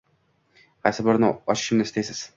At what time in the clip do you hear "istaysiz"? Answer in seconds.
1.91-2.29